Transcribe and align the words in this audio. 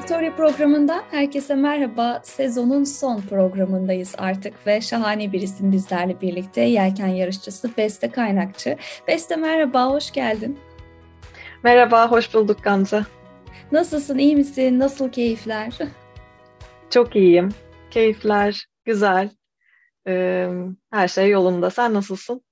Victoria 0.00 0.36
programından 0.36 1.02
herkese 1.10 1.54
merhaba. 1.54 2.20
Sezonun 2.24 2.84
son 2.84 3.20
programındayız 3.20 4.14
artık 4.18 4.66
ve 4.66 4.80
şahane 4.80 5.32
bir 5.32 5.42
isim 5.42 5.72
bizlerle 5.72 6.20
birlikte. 6.20 6.60
Yelken 6.60 7.06
yarışçısı 7.06 7.70
Beste 7.76 8.10
Kaynakçı. 8.10 8.76
Beste 9.08 9.36
merhaba, 9.36 9.86
hoş 9.86 10.10
geldin. 10.10 10.58
Merhaba, 11.62 12.10
hoş 12.10 12.34
bulduk 12.34 12.62
Gamze. 12.62 13.02
Nasılsın, 13.72 14.18
iyi 14.18 14.36
misin? 14.36 14.78
Nasıl 14.78 15.08
keyifler? 15.12 15.78
Çok 16.90 17.16
iyiyim. 17.16 17.48
Keyifler 17.90 18.66
güzel. 18.84 19.30
Ee, 20.06 20.48
her 20.90 21.08
şey 21.08 21.30
yolunda. 21.30 21.70
Sen 21.70 21.94
nasılsın? 21.94 22.42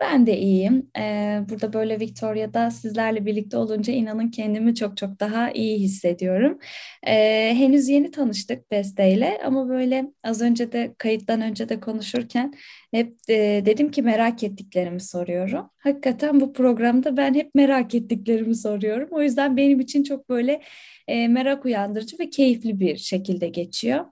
Ben 0.00 0.26
de 0.26 0.38
iyiyim. 0.38 0.90
Ee, 0.98 1.40
burada 1.48 1.72
böyle 1.72 2.00
Victoria'da 2.00 2.70
sizlerle 2.70 3.26
birlikte 3.26 3.56
olunca 3.56 3.92
inanın 3.92 4.30
kendimi 4.30 4.74
çok 4.74 4.96
çok 4.96 5.20
daha 5.20 5.50
iyi 5.50 5.78
hissediyorum. 5.78 6.58
Ee, 7.06 7.54
henüz 7.56 7.88
yeni 7.88 8.10
tanıştık 8.10 8.70
Beste 8.70 9.12
ile 9.12 9.40
ama 9.44 9.68
böyle 9.68 10.12
az 10.22 10.42
önce 10.42 10.72
de 10.72 10.94
kayıttan 10.98 11.40
önce 11.40 11.68
de 11.68 11.80
konuşurken 11.80 12.54
hep 12.94 13.16
e, 13.28 13.62
dedim 13.66 13.90
ki 13.90 14.02
merak 14.02 14.42
ettiklerimi 14.42 15.00
soruyorum. 15.00 15.70
Hakikaten 15.78 16.40
bu 16.40 16.52
programda 16.52 17.16
ben 17.16 17.34
hep 17.34 17.54
merak 17.54 17.94
ettiklerimi 17.94 18.54
soruyorum. 18.54 19.08
O 19.10 19.22
yüzden 19.22 19.56
benim 19.56 19.80
için 19.80 20.02
çok 20.02 20.28
böyle 20.28 20.62
e, 21.08 21.28
merak 21.28 21.64
uyandırıcı 21.64 22.18
ve 22.18 22.30
keyifli 22.30 22.80
bir 22.80 22.96
şekilde 22.96 23.48
geçiyor. 23.48 24.04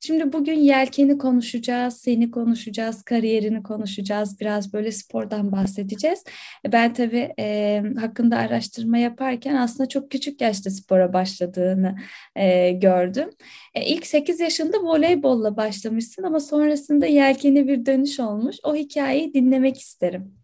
Şimdi 0.00 0.32
bugün 0.32 0.58
yelkeni 0.58 1.18
konuşacağız, 1.18 1.94
seni 1.96 2.30
konuşacağız, 2.30 3.02
kariyerini 3.02 3.62
konuşacağız, 3.62 4.40
biraz 4.40 4.72
böyle 4.72 4.92
spordan 4.92 5.52
bahsedeceğiz. 5.52 6.24
Ben 6.72 6.92
tabii 6.92 7.34
e, 7.38 7.82
hakkında 8.00 8.36
araştırma 8.36 8.98
yaparken 8.98 9.54
aslında 9.54 9.88
çok 9.88 10.10
küçük 10.10 10.40
yaşta 10.40 10.70
spora 10.70 11.12
başladığını 11.12 11.96
e, 12.36 12.70
gördüm. 12.72 13.30
E, 13.74 13.86
ilk 13.86 14.06
8 14.06 14.40
yaşında 14.40 14.76
voleybolla 14.82 15.56
başlamışsın 15.56 16.22
ama 16.22 16.40
sonrasında 16.40 17.06
yelkeni 17.06 17.68
bir 17.68 17.86
dönüş 17.86 18.20
olmuş. 18.20 18.27
O 18.62 18.74
hikayeyi 18.74 19.34
dinlemek 19.34 19.78
isterim. 19.78 20.34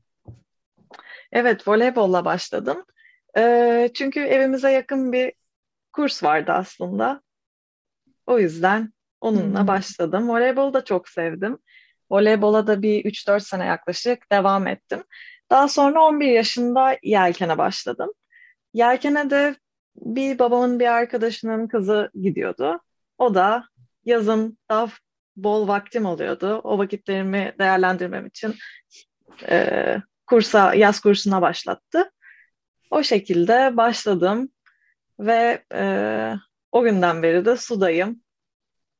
Evet, 1.32 1.68
voleybolla 1.68 2.24
başladım. 2.24 2.84
E, 3.36 3.90
çünkü 3.94 4.20
evimize 4.20 4.70
yakın 4.70 5.12
bir 5.12 5.32
kurs 5.92 6.22
vardı 6.22 6.52
aslında. 6.52 7.22
O 8.26 8.38
yüzden 8.38 8.92
onunla 9.20 9.60
hmm. 9.60 9.68
başladım. 9.68 10.28
Voleybolu 10.28 10.74
da 10.74 10.84
çok 10.84 11.08
sevdim. 11.08 11.58
Voleybola 12.10 12.66
da 12.66 12.82
bir 12.82 13.04
3-4 13.04 13.40
sene 13.40 13.64
yaklaşık 13.64 14.32
devam 14.32 14.66
ettim. 14.66 15.04
Daha 15.50 15.68
sonra 15.68 16.02
11 16.02 16.26
yaşında 16.26 16.98
yelkene 17.02 17.58
başladım. 17.58 18.10
Yelkene 18.74 19.30
de 19.30 19.56
bir 19.96 20.38
babamın 20.38 20.80
bir 20.80 20.86
arkadaşının 20.86 21.68
kızı 21.68 22.10
gidiyordu. 22.22 22.80
O 23.18 23.34
da 23.34 23.64
yazın 24.04 24.58
daha 24.70 24.88
bol 25.36 25.68
vaktim 25.68 26.06
oluyordu. 26.06 26.60
O 26.64 26.78
vakitlerimi 26.78 27.52
değerlendirmem 27.58 28.26
için 28.26 28.54
e, 29.48 29.96
kursa, 30.26 30.74
yaz 30.74 31.00
kursuna 31.00 31.42
başlattı. 31.42 32.10
O 32.90 33.02
şekilde 33.02 33.76
başladım 33.76 34.48
ve 35.18 35.62
e, 35.74 35.84
o 36.72 36.82
günden 36.82 37.22
beri 37.22 37.44
de 37.44 37.56
sudayım. 37.56 38.20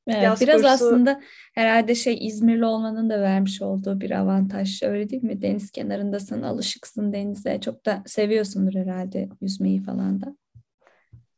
Evet, 0.07 0.41
biraz 0.41 0.63
kursu... 0.63 0.69
aslında 0.69 1.21
herhalde 1.55 1.95
şey 1.95 2.27
İzmirli 2.27 2.65
olmanın 2.65 3.11
da 3.11 3.21
vermiş 3.21 3.63
olduğu 3.63 4.01
bir 4.01 4.11
avantaj 4.11 4.83
öyle 4.83 5.11
değil 5.11 5.23
mi? 5.23 5.43
Deniz 5.43 5.71
kenarındasın, 5.71 6.43
alışıksın 6.43 7.13
denize. 7.13 7.61
Çok 7.61 7.87
da 7.87 8.03
seviyorsundur 8.07 8.75
herhalde 8.75 9.29
yüzmeyi 9.41 9.83
falan 9.83 10.23
da. 10.23 10.37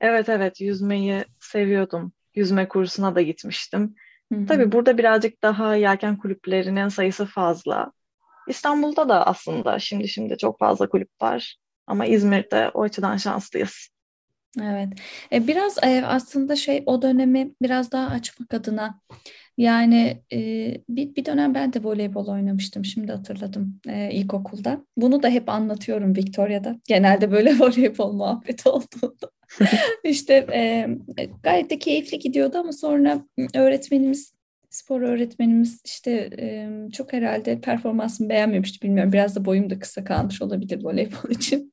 Evet 0.01 0.29
evet 0.29 0.61
yüzmeyi 0.61 1.25
seviyordum. 1.41 2.13
Yüzme 2.35 2.69
kursuna 2.69 3.15
da 3.15 3.23
gitmiştim. 3.23 3.95
Hı-hı. 4.33 4.47
Tabii 4.47 4.73
burada 4.73 4.99
birazcık 4.99 5.43
daha 5.43 5.75
yelken 5.77 6.19
kulüplerinin 6.19 6.89
sayısı 6.89 7.27
fazla. 7.27 7.93
İstanbul'da 8.49 9.09
da 9.09 9.27
aslında 9.27 9.79
şimdi 9.79 10.09
şimdi 10.09 10.39
çok 10.39 10.59
fazla 10.59 10.89
kulüp 10.89 11.11
var. 11.23 11.57
Ama 11.87 12.07
İzmir'de 12.07 12.71
o 12.75 12.83
açıdan 12.83 13.17
şanslıyız. 13.17 13.89
Evet. 14.63 14.89
E, 15.33 15.47
biraz 15.47 15.79
e, 15.85 16.03
aslında 16.07 16.57
şey 16.57 16.83
o 16.87 17.03
dönemi 17.03 17.55
biraz 17.63 17.93
daha 17.93 18.09
açmak 18.09 18.55
adına 18.55 19.01
yani 19.59 20.23
e, 20.33 20.39
bir, 20.89 21.15
bir 21.15 21.25
dönem 21.25 21.55
ben 21.55 21.73
de 21.73 21.85
voleybol 21.85 22.27
oynamıştım. 22.27 22.85
Şimdi 22.85 23.13
hatırladım 23.13 23.81
e, 23.89 24.11
ilkokulda. 24.13 24.85
Bunu 24.97 25.23
da 25.23 25.29
hep 25.29 25.49
anlatıyorum 25.49 26.17
Victoria'da. 26.17 26.77
Genelde 26.89 27.31
böyle 27.31 27.55
voleybol 27.59 28.13
muhabbeti 28.13 28.69
olduğunda. 28.69 29.31
işte 30.05 30.47
e, 30.53 30.89
gayet 31.43 31.71
de 31.71 31.79
keyifli 31.79 32.19
gidiyordu 32.19 32.59
ama 32.59 32.73
sonra 32.73 33.23
öğretmenimiz 33.55 34.36
spor 34.77 35.01
öğretmenimiz 35.01 35.81
işte 35.85 36.31
e, 36.39 36.69
çok 36.93 37.13
herhalde 37.13 37.61
performansımı 37.61 38.31
beğenmemişti 38.31 38.83
bilmiyorum. 38.83 39.13
Biraz 39.13 39.37
da 39.37 39.45
boyum 39.45 39.71
da 39.71 39.79
kısa 39.79 40.05
kalmış 40.05 40.43
olabilir 40.43 40.85
voleybol 40.85 41.31
için. 41.31 41.73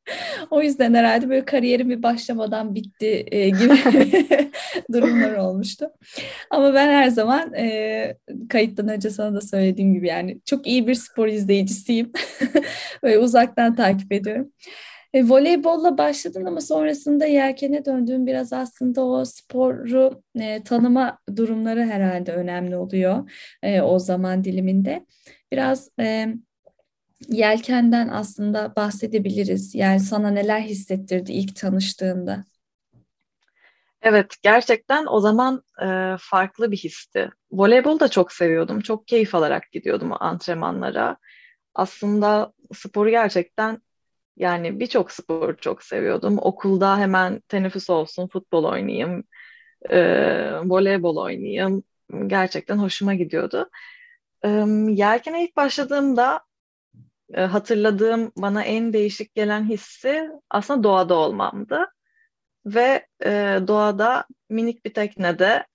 o 0.51 0.61
yüzden 0.61 0.93
herhalde 0.93 1.29
böyle 1.29 1.45
kariyerim 1.45 1.89
bir 1.89 2.03
başlamadan 2.03 2.75
bitti 2.75 3.25
e, 3.31 3.49
gibi 3.49 3.73
durumlar 4.93 5.33
olmuştu. 5.33 5.85
Ama 6.49 6.73
ben 6.73 6.87
her 6.87 7.07
zaman 7.07 7.53
e, 7.53 8.17
kayıttan 8.49 8.87
önce 8.87 9.09
sana 9.09 9.35
da 9.35 9.41
söylediğim 9.41 9.93
gibi 9.93 10.07
yani 10.07 10.41
çok 10.45 10.67
iyi 10.67 10.87
bir 10.87 10.95
spor 10.95 11.27
izleyicisiyim. 11.27 12.11
böyle 13.03 13.19
uzaktan 13.19 13.75
takip 13.75 14.11
ediyorum. 14.11 14.51
E, 15.13 15.29
voleybolla 15.29 15.97
başladın 15.97 16.45
ama 16.45 16.61
sonrasında 16.61 17.25
yelkene 17.25 17.85
döndüğün 17.85 18.27
biraz 18.27 18.53
aslında 18.53 19.05
o 19.05 19.25
sporu 19.25 20.21
e, 20.39 20.63
tanıma 20.63 21.19
durumları 21.35 21.85
herhalde 21.85 22.33
önemli 22.33 22.75
oluyor 22.75 23.31
e, 23.63 23.81
o 23.81 23.99
zaman 23.99 24.43
diliminde. 24.43 25.05
Biraz 25.51 25.89
e, 25.99 26.27
yelkenden 27.29 28.07
aslında 28.07 28.75
bahsedebiliriz. 28.75 29.75
Yani 29.75 29.99
sana 29.99 30.31
neler 30.31 30.61
hissettirdi 30.61 31.31
ilk 31.31 31.55
tanıştığında? 31.55 32.43
Evet, 34.01 34.35
gerçekten 34.41 35.05
o 35.09 35.19
zaman 35.19 35.63
e, 35.81 36.15
farklı 36.19 36.71
bir 36.71 36.77
histi. 36.77 37.29
Voleybol 37.51 37.99
da 37.99 38.07
çok 38.07 38.31
seviyordum. 38.31 38.81
Çok 38.81 39.07
keyif 39.07 39.35
alarak 39.35 39.71
gidiyordum 39.71 40.11
antrenmanlara. 40.19 41.17
Aslında 41.75 42.53
sporu 42.73 43.09
gerçekten 43.09 43.81
yani 44.37 44.79
birçok 44.79 45.11
spor 45.11 45.57
çok 45.57 45.83
seviyordum. 45.83 46.37
Okulda 46.41 46.97
hemen 46.97 47.39
teneffüs 47.39 47.89
olsun, 47.89 48.27
futbol 48.27 48.63
oynayayım, 48.63 49.23
e, 49.89 49.99
voleybol 50.63 51.17
oynayayım. 51.17 51.83
Gerçekten 52.27 52.77
hoşuma 52.77 53.13
gidiyordu. 53.13 53.69
E, 54.45 54.49
yelkene 54.89 55.43
ilk 55.43 55.55
başladığımda 55.55 56.41
e, 57.33 57.41
hatırladığım 57.41 58.31
bana 58.37 58.63
en 58.63 58.93
değişik 58.93 59.35
gelen 59.35 59.69
hissi 59.69 60.29
aslında 60.49 60.83
doğada 60.83 61.15
olmamdı. 61.15 61.85
Ve 62.65 63.07
e, 63.25 63.59
doğada 63.67 64.25
minik 64.49 64.85
bir 64.85 64.93
teknede 64.93 65.67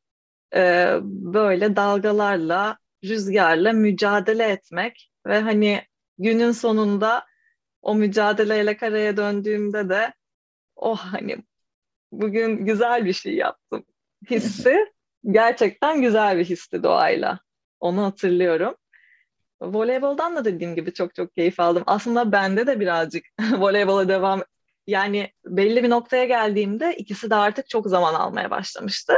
e, 0.55 0.95
böyle 1.03 1.77
dalgalarla, 1.77 2.79
rüzgarla 3.05 3.73
mücadele 3.73 4.45
etmek 4.45 5.11
ve 5.27 5.41
hani 5.41 5.83
günün 6.19 6.53
sonunda 6.53 7.27
o 7.83 7.95
mücadeleyle 7.95 8.77
karaya 8.77 9.17
döndüğümde 9.17 9.89
de 9.89 10.13
oh 10.77 10.99
hani 10.99 11.37
bugün 12.13 12.67
güzel 12.67 13.05
bir 13.05 13.13
şey 13.13 13.35
yaptım 13.35 13.85
hissi 14.31 14.87
gerçekten 15.31 16.03
güzel 16.03 16.39
bir 16.39 16.45
histi 16.45 16.83
doğayla. 16.83 17.39
Onu 17.81 18.05
hatırlıyorum. 18.05 18.75
Voleyboldan 19.61 20.37
da 20.37 20.45
dediğim 20.45 20.75
gibi 20.75 20.93
çok 20.93 21.15
çok 21.15 21.35
keyif 21.35 21.61
aldım. 21.61 21.83
Aslında 21.87 22.33
bende 22.33 22.67
de 22.67 22.81
birazcık 22.81 23.25
voleybola 23.59 24.09
devam 24.09 24.43
yani 24.87 25.33
belli 25.47 25.83
bir 25.83 25.91
noktaya 25.91 26.25
geldiğimde 26.25 26.97
ikisi 26.97 27.31
de 27.31 27.35
artık 27.35 27.69
çok 27.69 27.87
zaman 27.87 28.15
almaya 28.15 28.51
başlamıştı. 28.51 29.15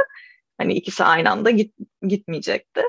Hani 0.57 0.73
ikisi 0.73 1.03
aynı 1.03 1.31
anda 1.31 1.49
git, 1.49 1.75
gitmeyecekti. 2.07 2.81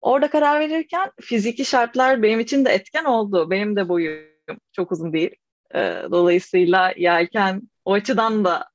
Orada 0.00 0.30
karar 0.30 0.60
verirken 0.60 1.10
fiziki 1.20 1.64
şartlar 1.64 2.22
benim 2.22 2.40
için 2.40 2.64
de 2.64 2.70
etken 2.70 3.04
oldu. 3.04 3.50
Benim 3.50 3.76
de 3.76 3.88
boyum 3.88 4.29
çok 4.72 4.92
uzun 4.92 5.12
değil. 5.12 5.30
E, 5.74 5.78
dolayısıyla 6.10 6.92
yelken 6.96 7.62
o 7.84 7.92
açıdan 7.92 8.44
da 8.44 8.68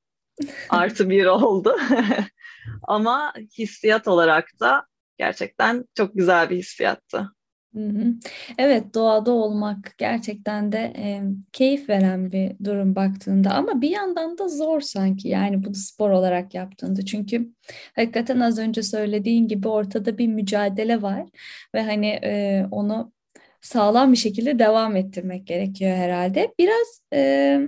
artı 0.68 1.10
bir 1.10 1.26
oldu. 1.26 1.76
Ama 2.82 3.32
hissiyat 3.58 4.08
olarak 4.08 4.48
da 4.60 4.86
gerçekten 5.18 5.84
çok 5.94 6.14
güzel 6.14 6.50
bir 6.50 6.56
hissiyattı. 6.56 7.30
Evet, 8.58 8.94
doğada 8.94 9.32
olmak 9.32 9.94
gerçekten 9.98 10.72
de 10.72 10.92
e, 10.96 11.22
keyif 11.52 11.88
veren 11.88 12.32
bir 12.32 12.64
durum 12.64 12.96
baktığında 12.96 13.50
ama 13.50 13.80
bir 13.80 13.90
yandan 13.90 14.38
da 14.38 14.48
zor 14.48 14.80
sanki 14.80 15.28
yani 15.28 15.64
bunu 15.64 15.74
spor 15.74 16.10
olarak 16.10 16.54
yaptığında 16.54 17.04
çünkü 17.04 17.52
hakikaten 17.96 18.40
az 18.40 18.58
önce 18.58 18.82
söylediğin 18.82 19.48
gibi 19.48 19.68
ortada 19.68 20.18
bir 20.18 20.28
mücadele 20.28 21.02
var 21.02 21.26
ve 21.74 21.82
hani 21.82 22.06
e, 22.06 22.64
onu 22.70 23.12
sağlam 23.60 24.12
bir 24.12 24.16
şekilde 24.16 24.58
devam 24.58 24.96
ettirmek 24.96 25.46
gerekiyor 25.46 25.96
herhalde. 25.96 26.54
Biraz 26.58 27.00
e, 27.12 27.60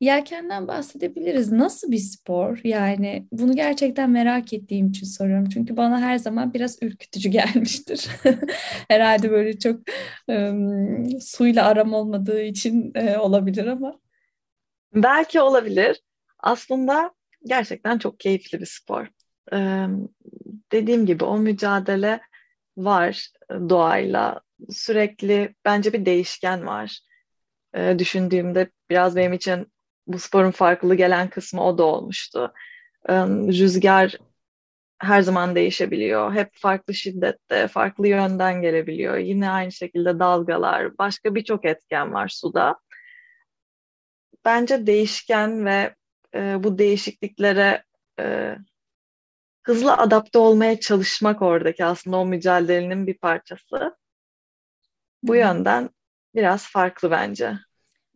Yelkenden 0.00 0.68
bahsedebiliriz. 0.68 1.52
Nasıl 1.52 1.90
bir 1.90 1.98
spor? 1.98 2.60
Yani 2.64 3.26
bunu 3.32 3.56
gerçekten 3.56 4.10
merak 4.10 4.52
ettiğim 4.52 4.88
için 4.88 5.06
soruyorum. 5.06 5.48
Çünkü 5.48 5.76
bana 5.76 6.00
her 6.00 6.18
zaman 6.18 6.54
biraz 6.54 6.82
ürkütücü 6.82 7.28
gelmiştir. 7.30 8.08
Herhalde 8.88 9.30
böyle 9.30 9.58
çok 9.58 9.80
um, 10.28 11.20
suyla 11.20 11.66
aram 11.66 11.94
olmadığı 11.94 12.42
için 12.42 12.92
e, 12.94 13.18
olabilir 13.18 13.66
ama. 13.66 14.00
Belki 14.94 15.40
olabilir. 15.40 16.02
Aslında 16.38 17.10
gerçekten 17.46 17.98
çok 17.98 18.20
keyifli 18.20 18.60
bir 18.60 18.66
spor. 18.66 19.06
Ee, 19.52 19.86
dediğim 20.72 21.06
gibi 21.06 21.24
o 21.24 21.38
mücadele 21.38 22.20
var 22.76 23.30
doğayla. 23.50 24.40
Sürekli 24.70 25.54
bence 25.64 25.92
bir 25.92 26.06
değişken 26.06 26.66
var. 26.66 27.00
Ee, 27.74 27.96
düşündüğümde 27.98 28.70
biraz 28.90 29.16
benim 29.16 29.32
için 29.32 29.72
bu 30.06 30.18
sporun 30.18 30.50
farklı 30.50 30.94
gelen 30.94 31.30
kısmı 31.30 31.64
o 31.64 31.78
da 31.78 31.84
olmuştu. 31.84 32.52
Rüzgar 33.08 34.16
her 34.98 35.22
zaman 35.22 35.54
değişebiliyor. 35.54 36.32
Hep 36.34 36.50
farklı 36.54 36.94
şiddette, 36.94 37.68
farklı 37.68 38.08
yönden 38.08 38.62
gelebiliyor. 38.62 39.16
Yine 39.16 39.50
aynı 39.50 39.72
şekilde 39.72 40.18
dalgalar, 40.18 40.98
başka 40.98 41.34
birçok 41.34 41.64
etken 41.64 42.12
var 42.12 42.28
suda. 42.28 42.76
Bence 44.44 44.86
değişken 44.86 45.66
ve 45.66 45.94
e, 46.34 46.64
bu 46.64 46.78
değişikliklere 46.78 47.84
e, 48.20 48.56
hızlı 49.62 49.96
adapte 49.96 50.38
olmaya 50.38 50.80
çalışmak 50.80 51.42
oradaki 51.42 51.84
aslında 51.84 52.16
o 52.16 52.26
mücadelenin 52.26 53.06
bir 53.06 53.18
parçası. 53.18 53.96
Bu 55.26 55.34
yönden 55.34 55.90
biraz 56.34 56.66
farklı 56.66 57.10
bence. 57.10 57.52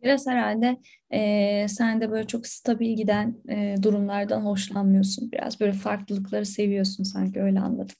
Biraz 0.03 0.27
herhalde 0.27 0.77
e, 1.13 1.67
sen 1.69 2.01
de 2.01 2.11
böyle 2.11 2.27
çok 2.27 2.47
stabil 2.47 2.97
giden 2.97 3.35
e, 3.49 3.75
durumlardan 3.83 4.41
hoşlanmıyorsun. 4.41 5.31
Biraz 5.31 5.59
böyle 5.59 5.73
farklılıkları 5.73 6.45
seviyorsun 6.45 7.03
sanki 7.03 7.41
öyle 7.41 7.59
anladım. 7.59 7.95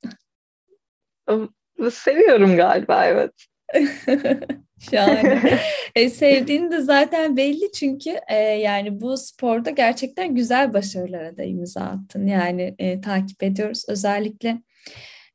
Seviyorum 1.91 2.55
galiba 2.55 3.05
evet. 3.05 3.31
Şahane. 4.79 5.59
e, 5.95 6.09
sevdiğin 6.09 6.71
de 6.71 6.81
zaten 6.81 7.37
belli 7.37 7.71
çünkü 7.71 8.19
e, 8.27 8.35
yani 8.37 9.01
bu 9.01 9.17
sporda 9.17 9.69
gerçekten 9.69 10.35
güzel 10.35 10.73
başarılara 10.73 11.37
da 11.37 11.43
imza 11.43 11.81
attın. 11.81 12.27
Yani 12.27 12.75
e, 12.79 13.01
takip 13.01 13.43
ediyoruz. 13.43 13.85
Özellikle 13.87 14.61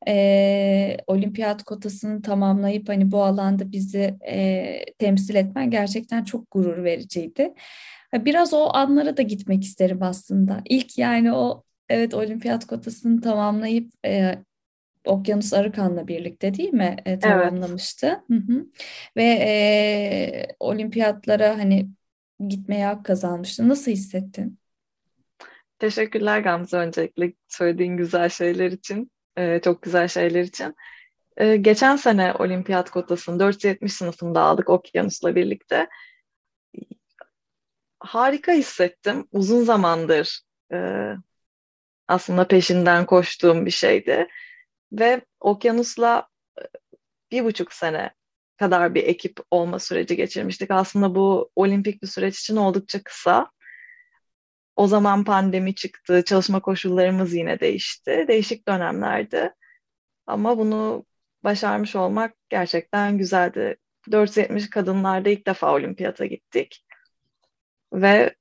e, 0.09 0.97
olimpiyat 1.07 1.63
kotasını 1.63 2.23
tamamlayıp 2.23 2.89
hani 2.89 3.13
bu 3.13 3.23
alanda 3.23 3.73
bizi 3.73 4.17
e, 4.29 4.85
temsil 4.99 5.35
etmen 5.35 5.71
gerçekten 5.71 6.25
çok 6.25 6.51
gurur 6.51 6.85
vericiydi. 6.85 7.55
Biraz 8.15 8.55
o 8.55 8.71
anlara 8.75 9.17
da 9.17 9.23
gitmek 9.23 9.65
isterim 9.65 10.03
aslında. 10.03 10.63
İlk 10.65 10.99
yani 10.99 11.33
o 11.33 11.63
evet 11.89 12.15
olimpiyat 12.15 12.67
kotasını 12.67 13.21
tamamlayıp 13.21 13.91
e, 14.07 14.39
Okyanus 15.07 15.53
Arıkan'la 15.53 16.09
birlikte 16.09 16.55
değil 16.55 16.73
mi 16.73 16.97
e, 17.07 17.19
tamamlamıştı. 17.19 18.07
Evet. 18.07 18.21
Hı 18.29 18.53
hı. 18.53 18.67
Ve 19.17 19.25
e, 19.25 20.47
olimpiyatlara 20.61 21.59
hani 21.59 21.89
gitmeye 22.49 22.87
hak 22.87 23.05
kazanmıştı. 23.05 23.69
Nasıl 23.69 23.91
hissettin? 23.91 24.59
Teşekkürler 25.79 26.41
Gamze 26.41 26.77
öncelikle 26.77 27.33
söylediğin 27.49 27.97
güzel 27.97 28.29
şeyler 28.29 28.71
için 28.73 29.11
e, 29.37 29.61
çok 29.65 29.83
güzel 29.83 30.09
şeyler 30.09 30.43
için. 30.43 30.75
E, 31.37 31.57
geçen 31.57 31.97
sene 31.97 32.33
olimpiyat 32.33 32.91
kotasını 32.91 33.41
470 33.41 33.93
sınıfında 33.93 34.41
aldık 34.41 34.71
Okyanus'la 34.71 35.37
birlikte. 35.37 35.89
Harika 38.01 38.53
hissettim. 38.53 39.29
Uzun 39.33 39.65
zamandır 39.65 40.41
e, 40.73 40.79
aslında 42.09 42.49
peşinden 42.49 43.07
koştuğum 43.07 43.67
bir 43.67 43.71
şeydi. 43.71 44.29
Ve 44.93 45.21
Okyanus'la 45.41 46.29
e, 46.61 46.63
bir 47.31 47.45
buçuk 47.45 47.73
sene 47.73 48.11
kadar 48.57 48.95
bir 48.95 49.05
ekip 49.05 49.41
olma 49.51 49.79
süreci 49.79 50.17
geçirmiştik. 50.17 50.71
Aslında 50.71 51.15
bu 51.15 51.51
olimpik 51.57 52.03
bir 52.03 52.07
süreç 52.09 52.41
için 52.41 52.57
oldukça 52.57 53.03
kısa. 53.03 53.51
O 54.77 54.87
zaman 54.87 55.25
pandemi 55.25 55.75
çıktı, 55.75 56.25
çalışma 56.25 56.61
koşullarımız 56.61 57.35
yine 57.35 57.61
değişti. 57.61 58.25
Değişik 58.29 58.69
dönemlerdi. 58.69 59.55
Ama 60.27 60.59
bunu 60.59 61.07
başarmış 61.45 61.97
olmak 61.97 62.35
gerçekten 62.49 63.19
güzeldi. 63.19 63.77
470 64.13 64.71
kadınlarda 64.71 65.29
ilk 65.29 65.47
defa 65.47 65.75
olimpiyata 65.75 66.27
gittik. 66.27 66.87
Ve 67.93 68.35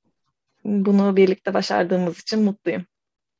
bunu 0.66 1.16
birlikte 1.16 1.54
başardığımız 1.54 2.20
için 2.20 2.44
mutluyum. 2.44 2.86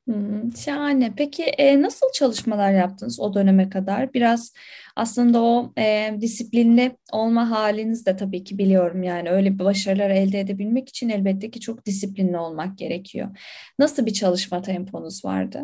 Hmm, 0.06 0.56
şahane. 0.56 1.14
Peki 1.16 1.42
e, 1.44 1.82
nasıl 1.82 2.06
çalışmalar 2.14 2.72
yaptınız 2.72 3.20
o 3.20 3.34
döneme 3.34 3.68
kadar? 3.70 4.12
Biraz 4.14 4.52
aslında 4.96 5.42
o 5.42 5.72
e, 5.78 6.16
disiplinli 6.20 6.96
olma 7.12 7.50
haliniz 7.50 8.06
de 8.06 8.16
tabii 8.16 8.44
ki 8.44 8.58
biliyorum 8.58 9.02
yani 9.02 9.30
öyle 9.30 9.58
başarılar 9.58 10.10
elde 10.10 10.40
edebilmek 10.40 10.88
için 10.88 11.08
elbette 11.08 11.50
ki 11.50 11.60
çok 11.60 11.86
disiplinli 11.86 12.38
olmak 12.38 12.78
gerekiyor. 12.78 13.38
Nasıl 13.78 14.06
bir 14.06 14.12
çalışma 14.12 14.62
temponuz 14.62 15.24
vardı? 15.24 15.62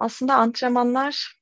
Aslında 0.00 0.34
antrenmanlar 0.34 1.36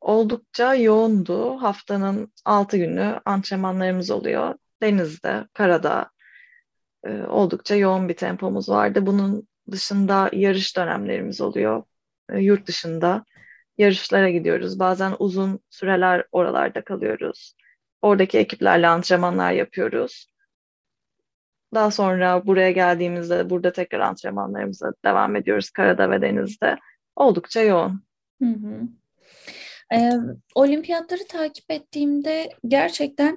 oldukça 0.00 0.74
yoğundu. 0.74 1.62
Haftanın 1.62 2.32
altı 2.44 2.76
günü 2.76 3.20
antrenmanlarımız 3.24 4.10
oluyor. 4.10 4.54
Denizde, 4.82 5.44
karada, 5.52 6.10
e, 7.04 7.22
oldukça 7.22 7.74
yoğun 7.74 8.08
bir 8.08 8.14
tempomuz 8.16 8.68
vardı. 8.68 9.06
Bunun 9.06 9.48
dışında 9.70 10.30
yarış 10.32 10.76
dönemlerimiz 10.76 11.40
oluyor. 11.40 11.82
E, 12.30 12.40
yurt 12.40 12.66
dışında 12.66 13.24
yarışlara 13.78 14.30
gidiyoruz. 14.30 14.78
Bazen 14.78 15.14
uzun 15.18 15.60
süreler 15.70 16.24
oralarda 16.32 16.84
kalıyoruz. 16.84 17.56
Oradaki 18.02 18.38
ekiplerle 18.38 18.88
antrenmanlar 18.88 19.52
yapıyoruz. 19.52 20.26
Daha 21.74 21.90
sonra 21.90 22.46
buraya 22.46 22.70
geldiğimizde 22.70 23.50
burada 23.50 23.72
tekrar 23.72 24.00
antrenmanlarımıza 24.00 24.92
devam 25.04 25.36
ediyoruz 25.36 25.70
karada 25.70 26.10
ve 26.10 26.22
denizde. 26.22 26.76
Oldukça 27.16 27.62
yoğun. 27.62 28.02
Hı 28.42 28.48
hı. 28.48 28.80
Ee, 29.94 30.12
olimpiyatları 30.54 31.26
takip 31.28 31.70
ettiğimde 31.70 32.48
gerçekten 32.68 33.36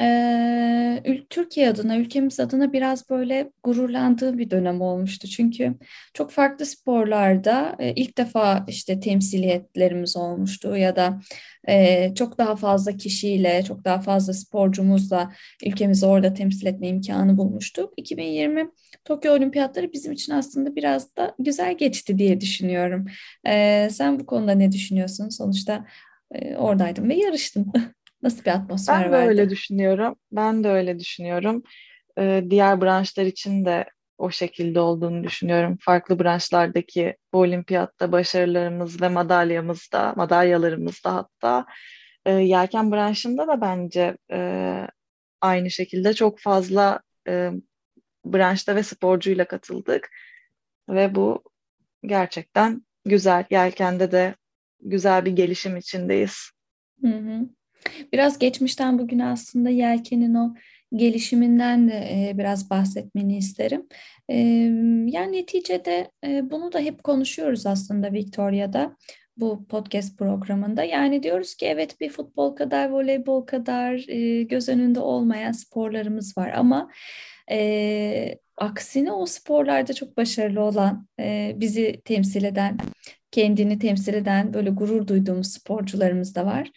ee, 0.00 1.02
Türkiye 1.30 1.68
adına, 1.70 1.96
ülkemiz 1.96 2.40
adına 2.40 2.72
biraz 2.72 3.10
böyle 3.10 3.50
gururlandığı 3.64 4.38
bir 4.38 4.50
dönem 4.50 4.80
olmuştu. 4.80 5.28
Çünkü 5.28 5.74
çok 6.14 6.30
farklı 6.30 6.66
sporlarda 6.66 7.76
e, 7.78 7.94
ilk 7.94 8.18
defa 8.18 8.64
işte 8.68 9.00
temsiliyetlerimiz 9.00 10.16
olmuştu 10.16 10.76
ya 10.76 10.96
da 10.96 11.20
e, 11.68 12.14
çok 12.14 12.38
daha 12.38 12.56
fazla 12.56 12.92
kişiyle, 12.96 13.62
çok 13.62 13.84
daha 13.84 14.00
fazla 14.00 14.32
sporcumuzla 14.32 15.32
ülkemizi 15.66 16.06
orada 16.06 16.34
temsil 16.34 16.66
etme 16.66 16.88
imkanı 16.88 17.36
bulmuştuk. 17.36 17.92
2020 17.96 18.70
Tokyo 19.04 19.32
Olimpiyatları 19.32 19.92
bizim 19.92 20.12
için 20.12 20.32
aslında 20.32 20.76
biraz 20.76 21.16
da 21.16 21.34
güzel 21.38 21.76
geçti 21.78 22.18
diye 22.18 22.40
düşünüyorum. 22.40 23.06
E, 23.46 23.88
sen 23.90 24.20
bu 24.20 24.26
konuda 24.26 24.52
ne 24.52 24.72
düşünüyorsun? 24.72 25.28
Sonuçta 25.28 25.86
e, 26.32 26.56
oradaydın 26.56 27.08
ve 27.08 27.14
yarıştın. 27.14 27.72
Nasıl 28.26 28.44
bir 28.44 28.50
atmosfer 28.50 29.04
ben 29.04 29.12
vardı? 29.12 29.12
Ben 29.12 29.24
de 29.24 29.28
öyle 29.28 29.50
düşünüyorum. 29.50 30.16
Ben 30.32 30.64
de 30.64 30.68
öyle 30.68 30.98
düşünüyorum. 30.98 31.62
Ee, 32.18 32.44
diğer 32.50 32.80
branşlar 32.80 33.24
için 33.24 33.64
de 33.64 33.84
o 34.18 34.30
şekilde 34.30 34.80
olduğunu 34.80 35.24
düşünüyorum. 35.24 35.76
Farklı 35.80 36.18
branşlardaki 36.18 37.16
bu 37.32 37.38
olimpiyatta 37.38 38.12
başarılarımız 38.12 39.02
ve 39.02 39.08
madalyamız 39.08 39.88
da, 39.92 40.12
madalyalarımız 40.16 41.04
da 41.04 41.14
hatta 41.14 41.66
e, 42.24 42.32
yelken 42.32 42.92
branşında 42.92 43.48
da 43.48 43.60
bence 43.60 44.16
e, 44.32 44.40
aynı 45.40 45.70
şekilde 45.70 46.14
çok 46.14 46.38
fazla 46.38 47.00
e, 47.28 47.50
branşta 48.24 48.76
ve 48.76 48.82
sporcuyla 48.82 49.44
katıldık. 49.44 50.10
Ve 50.88 51.14
bu 51.14 51.42
gerçekten 52.02 52.86
güzel. 53.04 53.44
Yelkende 53.50 54.12
de 54.12 54.34
güzel 54.80 55.24
bir 55.24 55.32
gelişim 55.32 55.76
içindeyiz. 55.76 56.50
Hı 57.00 57.08
hı. 57.08 57.48
Biraz 58.12 58.38
geçmişten 58.38 58.98
bugüne 58.98 59.26
aslında 59.26 59.70
yelkenin 59.70 60.34
o 60.34 60.54
gelişiminden 60.94 61.88
de 61.88 61.94
e, 61.94 62.38
biraz 62.38 62.70
bahsetmeni 62.70 63.36
isterim. 63.36 63.86
E, 64.28 64.36
yani 65.06 65.32
neticede 65.32 66.10
e, 66.26 66.50
bunu 66.50 66.72
da 66.72 66.78
hep 66.78 67.04
konuşuyoruz 67.04 67.66
aslında 67.66 68.12
Victoria'da. 68.12 68.96
bu 69.36 69.66
podcast 69.68 70.18
programında. 70.18 70.84
Yani 70.84 71.22
diyoruz 71.22 71.54
ki 71.54 71.66
evet 71.66 72.00
bir 72.00 72.10
futbol 72.10 72.56
kadar, 72.56 72.90
voleybol 72.90 73.46
kadar 73.46 73.94
göz 74.42 74.68
önünde 74.68 75.00
olmayan 75.00 75.52
sporlarımız 75.52 76.38
var 76.38 76.52
ama 76.56 76.90
e, 77.50 78.38
aksine 78.56 79.12
o 79.12 79.26
sporlarda 79.26 79.92
çok 79.92 80.16
başarılı 80.16 80.60
olan, 80.60 81.06
e, 81.20 81.52
bizi 81.56 82.00
temsil 82.04 82.44
eden, 82.44 82.78
kendini 83.30 83.78
temsil 83.78 84.14
eden 84.14 84.54
böyle 84.54 84.70
gurur 84.70 85.06
duyduğumuz 85.06 85.52
sporcularımız 85.52 86.34
da 86.34 86.46
var. 86.46 86.70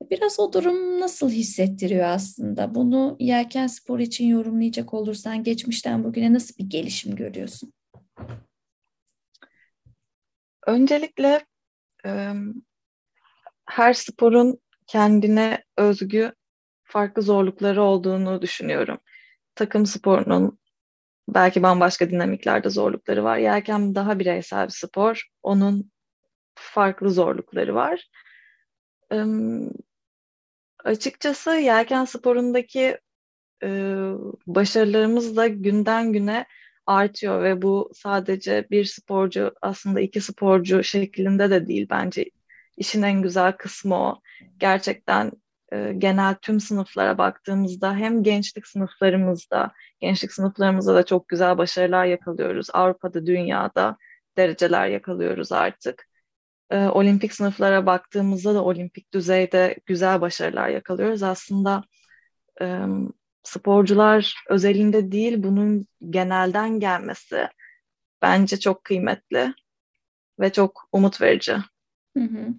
Biraz 0.00 0.40
o 0.40 0.52
durum 0.52 1.00
nasıl 1.00 1.30
hissettiriyor 1.30 2.04
aslında? 2.08 2.74
Bunu 2.74 3.16
yelken 3.20 3.66
spor 3.66 3.98
için 3.98 4.26
yorumlayacak 4.26 4.94
olursan 4.94 5.42
geçmişten 5.42 6.04
bugüne 6.04 6.32
nasıl 6.32 6.58
bir 6.58 6.70
gelişim 6.70 7.16
görüyorsun? 7.16 7.72
Öncelikle 10.66 11.40
her 13.66 13.92
sporun 13.92 14.60
kendine 14.86 15.64
özgü 15.76 16.32
farklı 16.84 17.22
zorlukları 17.22 17.82
olduğunu 17.82 18.42
düşünüyorum. 18.42 18.98
Takım 19.54 19.86
sporunun 19.86 20.58
belki 21.28 21.62
bambaşka 21.62 22.10
dinamiklerde 22.10 22.70
zorlukları 22.70 23.24
var. 23.24 23.36
Yelken 23.36 23.94
daha 23.94 24.18
bireysel 24.18 24.66
bir 24.66 24.72
spor. 24.72 25.22
Onun 25.42 25.90
farklı 26.54 27.10
zorlukları 27.10 27.74
var. 27.74 28.08
Açıkçası 30.86 31.50
yelken 31.50 32.04
sporundaki 32.04 32.98
e, 33.62 33.68
başarılarımız 34.46 35.36
da 35.36 35.46
günden 35.46 36.12
güne 36.12 36.46
artıyor 36.86 37.42
ve 37.42 37.62
bu 37.62 37.90
sadece 37.94 38.66
bir 38.70 38.84
sporcu 38.84 39.54
aslında 39.62 40.00
iki 40.00 40.20
sporcu 40.20 40.84
şeklinde 40.84 41.50
de 41.50 41.66
değil 41.66 41.86
bence 41.90 42.24
işin 42.76 43.02
en 43.02 43.22
güzel 43.22 43.52
kısmı 43.52 43.94
o. 43.94 44.20
Gerçekten 44.58 45.32
e, 45.72 45.92
genel 45.98 46.34
tüm 46.34 46.60
sınıflara 46.60 47.18
baktığımızda 47.18 47.96
hem 47.96 48.22
gençlik 48.22 48.66
sınıflarımızda, 48.66 49.72
gençlik 50.00 50.32
sınıflarımızda 50.32 50.94
da 50.94 51.06
çok 51.06 51.28
güzel 51.28 51.58
başarılar 51.58 52.04
yakalıyoruz. 52.04 52.66
Avrupa'da, 52.72 53.26
dünyada 53.26 53.96
dereceler 54.36 54.88
yakalıyoruz 54.88 55.52
artık. 55.52 56.08
E, 56.70 56.76
olimpik 56.86 57.32
sınıflara 57.34 57.86
baktığımızda 57.86 58.54
da 58.54 58.64
olimpik 58.64 59.14
düzeyde 59.14 59.76
güzel 59.86 60.20
başarılar 60.20 60.68
yakalıyoruz. 60.68 61.22
Aslında 61.22 61.82
e, 62.62 62.80
sporcular 63.42 64.34
özelinde 64.50 65.12
değil 65.12 65.42
bunun 65.42 65.86
genelden 66.10 66.80
gelmesi 66.80 67.48
bence 68.22 68.60
çok 68.60 68.84
kıymetli 68.84 69.54
ve 70.40 70.52
çok 70.52 70.88
umut 70.92 71.20
verici. 71.20 71.56
Hı 72.16 72.22
hı. 72.22 72.54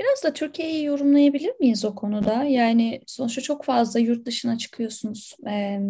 Biraz 0.00 0.24
da 0.24 0.32
Türkiye'yi 0.32 0.84
yorumlayabilir 0.84 1.52
miyiz 1.60 1.84
o 1.84 1.94
konuda? 1.94 2.44
Yani 2.44 3.00
sonuçta 3.06 3.40
çok 3.42 3.64
fazla 3.64 4.00
yurt 4.00 4.26
dışına 4.26 4.58
çıkıyorsunuz 4.58 5.36
e, 5.50 5.80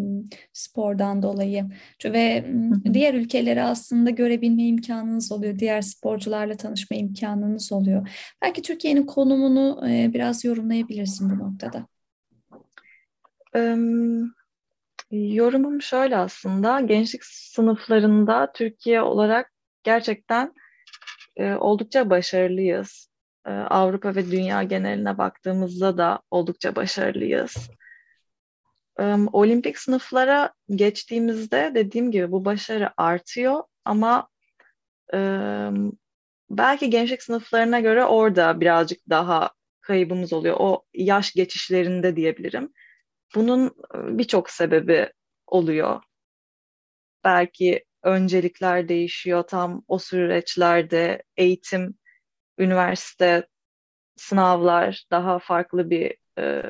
spordan 0.52 1.22
dolayı 1.22 1.64
ve 2.04 2.44
hı 2.46 2.88
hı. 2.88 2.94
diğer 2.94 3.14
ülkeleri 3.14 3.62
aslında 3.62 4.10
görebilme 4.10 4.62
imkanınız 4.62 5.32
oluyor. 5.32 5.58
Diğer 5.58 5.82
sporcularla 5.82 6.56
tanışma 6.56 6.96
imkanınız 6.96 7.72
oluyor. 7.72 8.08
Belki 8.42 8.62
Türkiye'nin 8.62 9.06
konumunu 9.06 9.88
e, 9.88 10.10
biraz 10.14 10.44
yorumlayabilirsin 10.44 11.30
bu 11.30 11.38
noktada. 11.38 11.86
Um, 13.54 14.34
yorumum 15.10 15.82
şöyle 15.82 16.16
aslında. 16.16 16.80
Gençlik 16.80 17.24
sınıflarında 17.24 18.52
Türkiye 18.52 19.02
olarak 19.02 19.52
gerçekten 19.82 20.54
e, 21.36 21.54
oldukça 21.54 22.10
başarılıyız. 22.10 23.11
E, 23.46 23.50
Avrupa 23.50 24.14
ve 24.14 24.30
dünya 24.30 24.62
geneline 24.62 25.18
baktığımızda 25.18 25.98
da 25.98 26.20
oldukça 26.30 26.76
başarılıyız. 26.76 27.70
E, 28.98 29.02
olimpik 29.32 29.78
sınıflara 29.78 30.52
geçtiğimizde 30.70 31.72
dediğim 31.74 32.10
gibi 32.10 32.32
bu 32.32 32.44
başarı 32.44 32.90
artıyor 32.96 33.62
ama 33.84 34.28
e, 35.14 35.18
belki 36.50 36.90
gençlik 36.90 37.22
sınıflarına 37.22 37.80
göre 37.80 38.04
orada 38.04 38.60
birazcık 38.60 39.00
daha 39.10 39.50
kaybımız 39.80 40.32
oluyor. 40.32 40.56
O 40.58 40.84
yaş 40.94 41.32
geçişlerinde 41.32 42.16
diyebilirim. 42.16 42.72
Bunun 43.34 43.66
e, 43.66 44.18
birçok 44.18 44.50
sebebi 44.50 45.12
oluyor. 45.46 46.02
Belki 47.24 47.84
öncelikler 48.02 48.88
değişiyor 48.88 49.42
tam 49.42 49.84
o 49.88 49.98
süreçlerde 49.98 51.22
eğitim, 51.36 51.94
üniversite, 52.58 53.46
sınavlar 54.16 55.04
daha 55.10 55.38
farklı 55.38 55.90
bir 55.90 56.16
e, 56.38 56.62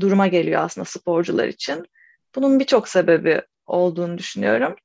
duruma 0.00 0.26
geliyor 0.26 0.62
aslında 0.62 0.84
sporcular 0.84 1.48
için. 1.48 1.86
Bunun 2.34 2.60
birçok 2.60 2.88
sebebi 2.88 3.42
olduğunu 3.66 4.18
düşünüyorum. 4.18 4.76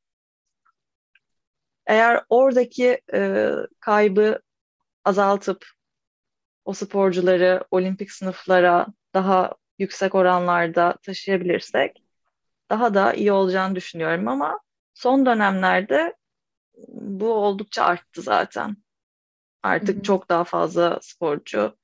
Eğer 1.85 2.23
oradaki 2.29 3.01
e, 3.13 3.49
kaybı 3.79 4.39
azaltıp 5.05 5.65
o 6.65 6.73
sporcuları 6.73 7.63
olimpik 7.71 8.11
sınıflara 8.11 8.87
daha 9.13 9.55
yüksek 9.79 10.15
oranlarda 10.15 10.95
taşıyabilirsek 11.03 12.03
daha 12.69 12.93
da 12.93 13.13
iyi 13.13 13.31
olacağını 13.31 13.75
düşünüyorum 13.75 14.27
ama 14.27 14.59
son 14.93 15.25
dönemlerde 15.25 16.15
bu 16.87 17.33
oldukça 17.33 17.83
arttı 17.83 18.21
zaten. 18.21 18.82
Artık 19.63 19.95
Hı-hı. 19.95 20.03
çok 20.03 20.29
daha 20.29 20.43
fazla 20.43 20.99
sporcu 21.01 21.77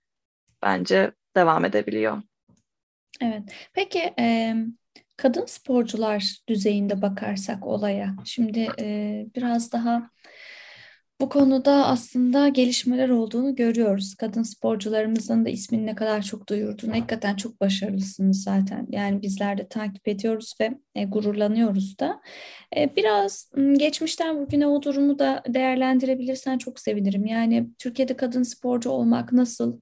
bence 0.61 1.11
devam 1.35 1.65
edebiliyor. 1.65 2.21
Evet. 3.21 3.43
Peki 3.73 4.13
e, 4.19 4.55
kadın 5.17 5.45
sporcular 5.45 6.35
düzeyinde 6.49 7.01
bakarsak 7.01 7.67
olaya, 7.67 8.15
şimdi 8.25 8.67
e, 8.79 9.25
biraz 9.35 9.71
daha 9.71 10.09
bu 11.21 11.29
konuda 11.29 11.87
aslında 11.87 12.47
gelişmeler 12.47 13.09
olduğunu 13.09 13.55
görüyoruz. 13.55 14.15
Kadın 14.15 14.43
sporcularımızın 14.43 15.45
da 15.45 15.49
ismini 15.49 15.85
ne 15.85 15.95
kadar 15.95 16.21
çok 16.21 16.49
duyurduğunu, 16.49 16.91
hakikaten 16.91 17.35
çok 17.35 17.61
başarılısınız 17.61 18.43
zaten. 18.43 18.87
Yani 18.89 19.21
bizler 19.21 19.57
de 19.57 19.67
takip 19.67 20.07
ediyoruz 20.07 20.53
ve 20.61 20.71
e, 20.95 21.05
gururlanıyoruz 21.05 21.99
da. 21.99 22.21
E, 22.77 22.95
biraz 22.95 23.51
geçmişten 23.77 24.39
bugüne 24.41 24.67
o 24.67 24.81
durumu 24.81 25.19
da 25.19 25.43
değerlendirebilirsen 25.47 26.57
çok 26.57 26.79
sevinirim. 26.79 27.25
Yani 27.25 27.69
Türkiye'de 27.77 28.17
kadın 28.17 28.43
sporcu 28.43 28.89
olmak 28.89 29.31
nasıl? 29.33 29.79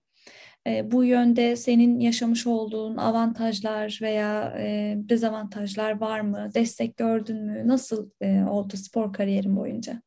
E, 0.67 0.91
bu 0.91 1.03
yönde 1.03 1.55
senin 1.55 1.99
yaşamış 1.99 2.47
olduğun 2.47 2.97
avantajlar 2.97 3.99
veya 4.01 4.55
e, 4.59 4.95
dezavantajlar 4.97 6.01
var 6.01 6.19
mı? 6.19 6.49
Destek 6.53 6.97
gördün 6.97 7.45
mü? 7.45 7.67
Nasıl 7.67 8.09
e, 8.21 8.43
oldu 8.43 8.77
spor 8.77 9.13
kariyerin 9.13 9.55
boyunca? 9.55 10.01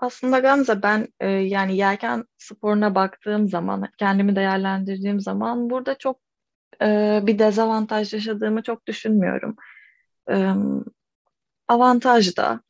Aslında 0.00 0.38
Gamze 0.38 0.82
ben 0.82 1.08
e, 1.20 1.28
yani 1.28 1.76
yelken 1.76 2.24
sporuna 2.38 2.94
baktığım 2.94 3.48
zaman, 3.48 3.88
kendimi 3.98 4.36
değerlendirdiğim 4.36 5.20
zaman 5.20 5.70
burada 5.70 5.98
çok 5.98 6.20
e, 6.82 7.20
bir 7.22 7.38
dezavantaj 7.38 8.14
yaşadığımı 8.14 8.62
çok 8.62 8.86
düşünmüyorum. 8.86 9.56
E, 10.30 10.54
avantaj 11.68 12.36
da, 12.36 12.60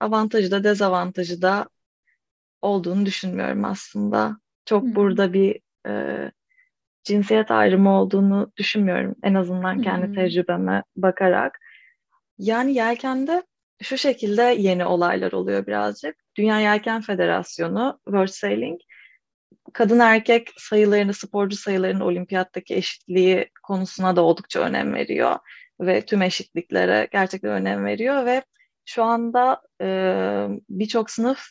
avantajı 0.00 0.50
da 0.50 0.64
dezavantajı 0.64 1.42
da 1.42 1.68
olduğunu 2.62 3.06
düşünmüyorum 3.06 3.64
aslında. 3.64 4.36
Çok 4.64 4.84
Hı. 4.84 4.94
burada 4.94 5.32
bir 5.32 5.60
e, 5.86 5.92
cinsiyet 7.04 7.50
ayrımı 7.50 8.00
olduğunu 8.00 8.52
düşünmüyorum. 8.56 9.14
En 9.22 9.34
azından 9.34 9.82
kendi 9.82 10.06
Hı. 10.06 10.12
tecrübeme 10.12 10.82
bakarak. 10.96 11.58
Yani 12.38 12.74
yelkende 12.74 13.42
şu 13.82 13.98
şekilde 13.98 14.42
yeni 14.42 14.84
olaylar 14.84 15.32
oluyor 15.32 15.66
birazcık. 15.66 16.16
Dünya 16.36 16.60
Yelken 16.60 17.00
Federasyonu, 17.00 18.00
World 18.04 18.28
Sailing, 18.28 18.80
kadın 19.72 19.98
erkek 19.98 20.50
sayılarını, 20.56 21.14
sporcu 21.14 21.56
sayılarının 21.56 22.00
olimpiyattaki 22.00 22.74
eşitliği 22.74 23.50
konusuna 23.62 24.16
da 24.16 24.22
oldukça 24.22 24.60
önem 24.60 24.94
veriyor. 24.94 25.38
Ve 25.80 26.06
tüm 26.06 26.22
eşitliklere 26.22 27.08
gerçekten 27.12 27.50
önem 27.50 27.84
veriyor 27.84 28.26
ve 28.26 28.42
şu 28.84 29.04
anda 29.04 29.62
e, 29.80 29.86
birçok 30.70 31.10
sınıf 31.10 31.50